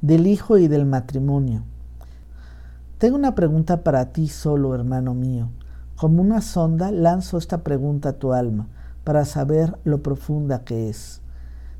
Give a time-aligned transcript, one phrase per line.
[0.00, 1.64] del hijo y del matrimonio.
[2.98, 5.50] Tengo una pregunta para ti solo, hermano mío.
[5.96, 8.68] Como una sonda lanzo esta pregunta a tu alma
[9.04, 11.20] para saber lo profunda que es.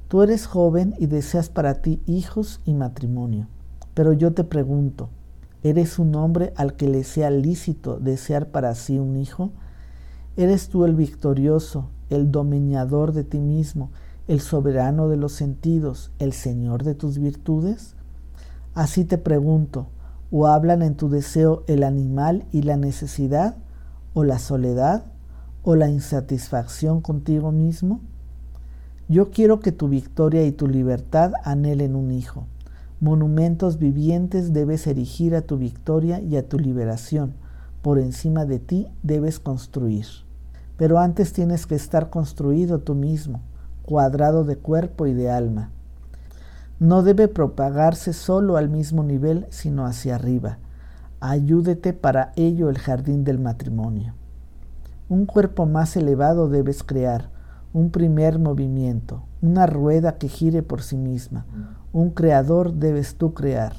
[0.08, 3.48] Tú eres joven y deseas para ti hijos y matrimonio.
[3.94, 5.10] Pero yo te pregunto,
[5.62, 9.50] ¿eres un hombre al que le sea lícito desear para sí un hijo?
[10.36, 13.90] ¿Eres tú el victorioso, el dominador de ti mismo,
[14.28, 17.95] el soberano de los sentidos, el Señor de tus virtudes?
[18.76, 19.86] Así te pregunto,
[20.30, 23.56] ¿o hablan en tu deseo el animal y la necesidad,
[24.12, 25.06] o la soledad,
[25.62, 28.02] o la insatisfacción contigo mismo?
[29.08, 32.48] Yo quiero que tu victoria y tu libertad anhelen un hijo.
[33.00, 37.32] Monumentos vivientes debes erigir a tu victoria y a tu liberación.
[37.80, 40.04] Por encima de ti debes construir.
[40.76, 43.40] Pero antes tienes que estar construido tú mismo
[43.86, 45.70] cuadrado de cuerpo y de alma.
[46.78, 50.58] No debe propagarse solo al mismo nivel, sino hacia arriba.
[51.20, 54.14] Ayúdete para ello el jardín del matrimonio.
[55.08, 57.30] Un cuerpo más elevado debes crear,
[57.72, 61.46] un primer movimiento, una rueda que gire por sí misma.
[61.94, 63.72] Un creador debes tú crear.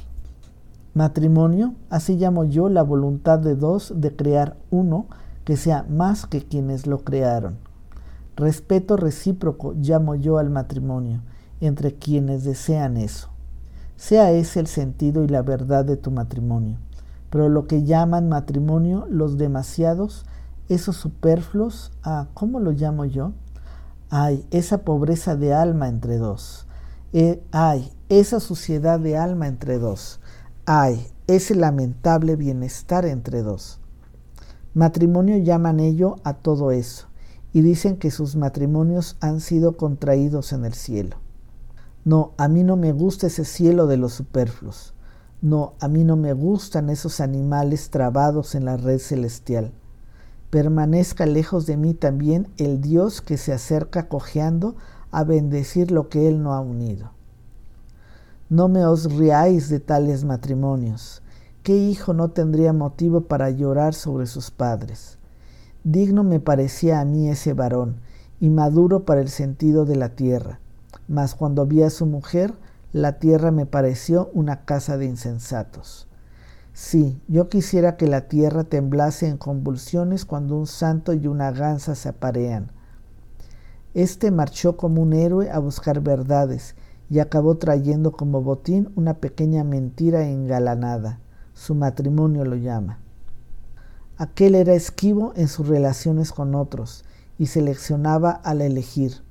[0.95, 5.05] Matrimonio, así llamo yo la voluntad de dos de crear uno
[5.43, 7.57] que sea más que quienes lo crearon.
[8.35, 11.21] Respeto recíproco llamo yo al matrimonio
[11.61, 13.29] entre quienes desean eso.
[13.95, 16.77] Sea ese el sentido y la verdad de tu matrimonio.
[17.29, 20.25] Pero lo que llaman matrimonio los demasiados,
[20.69, 23.33] esos superfluos, ah, ¿cómo lo llamo yo?
[24.09, 26.67] Ay, esa pobreza de alma entre dos.
[27.13, 30.19] Eh, ay, esa suciedad de alma entre dos.
[30.65, 33.79] Ay, ese lamentable bienestar entre dos.
[34.73, 37.07] Matrimonio llaman ello a todo eso
[37.51, 41.17] y dicen que sus matrimonios han sido contraídos en el cielo.
[42.07, 44.93] No, a mí no me gusta ese cielo de los superfluos.
[45.41, 49.73] No, a mí no me gustan esos animales trabados en la red celestial.
[50.49, 54.77] Permanezca lejos de mí también el Dios que se acerca cojeando
[55.11, 57.11] a bendecir lo que Él no ha unido.
[58.49, 61.21] No me os riáis de tales matrimonios.
[61.61, 65.17] ¿Qué hijo no tendría motivo para llorar sobre sus padres?
[65.83, 67.97] Digno me parecía a mí ese varón,
[68.39, 70.61] y maduro para el sentido de la tierra.
[71.07, 72.53] Mas cuando vi a su mujer,
[72.93, 76.07] la tierra me pareció una casa de insensatos.
[76.73, 81.95] Sí, yo quisiera que la tierra temblase en convulsiones cuando un santo y una gansa
[81.95, 82.71] se aparean.
[83.93, 86.75] Este marchó como un héroe a buscar verdades
[87.09, 91.19] y acabó trayendo como botín una pequeña mentira engalanada.
[91.53, 92.99] Su matrimonio lo llama.
[94.17, 97.05] Aquel era esquivo en sus relaciones con otros
[97.39, 99.23] y seleccionaba al elegir,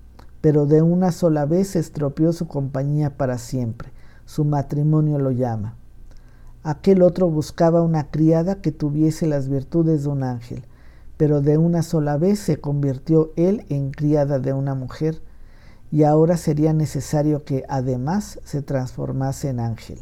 [0.46, 3.90] pero de una sola vez estropeó su compañía para siempre.
[4.26, 5.74] Su matrimonio lo llama.
[6.62, 10.62] Aquel otro buscaba una criada que tuviese las virtudes de un ángel,
[11.16, 15.20] pero de una sola vez se convirtió él en criada de una mujer,
[15.90, 19.98] y ahora sería necesario que además se transformase en ángel.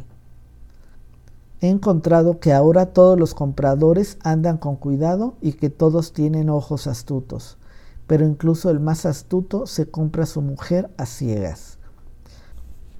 [1.63, 6.87] He encontrado que ahora todos los compradores andan con cuidado y que todos tienen ojos
[6.87, 7.57] astutos,
[8.07, 11.79] pero incluso el más astuto se compra a su mujer a ciegas.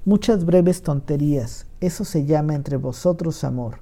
[0.05, 3.81] Muchas breves tonterías, eso se llama entre vosotros amor,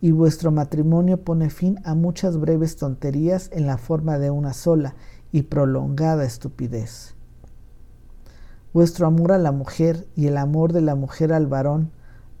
[0.00, 4.94] y vuestro matrimonio pone fin a muchas breves tonterías en la forma de una sola
[5.32, 7.14] y prolongada estupidez.
[8.72, 11.92] Vuestro amor a la mujer y el amor de la mujer al varón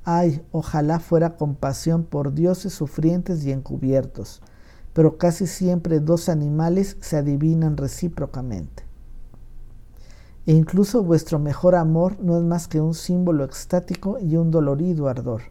[0.06, 4.42] Ay, ojalá fuera compasión por dioses sufrientes y encubiertos,
[4.94, 8.84] pero casi siempre dos animales se adivinan recíprocamente.
[10.46, 15.08] E incluso vuestro mejor amor no es más que un símbolo extático y un dolorido
[15.08, 15.42] ardor.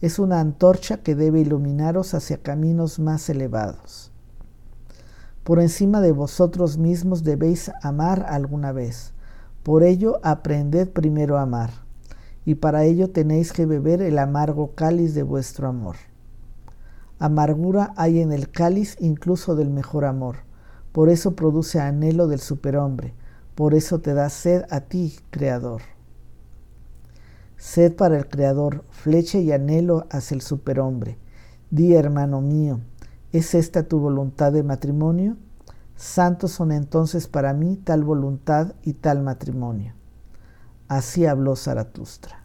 [0.00, 4.12] Es una antorcha que debe iluminaros hacia caminos más elevados.
[5.42, 9.12] Por encima de vosotros mismos debéis amar alguna vez.
[9.62, 11.84] Por ello, aprended primero a amar
[12.44, 15.96] y para ello tenéis que beber el amargo cáliz de vuestro amor.
[17.24, 20.40] Amargura hay en el cáliz incluso del mejor amor,
[20.92, 23.14] por eso produce anhelo del superhombre,
[23.54, 25.80] por eso te da sed a ti, Creador.
[27.56, 31.16] Sed para el Creador, flecha y anhelo hacia el superhombre.
[31.70, 32.80] Di, hermano mío,
[33.32, 35.38] ¿es esta tu voluntad de matrimonio?
[35.96, 39.94] Santos son entonces para mí tal voluntad y tal matrimonio.
[40.88, 42.43] Así habló Zaratustra.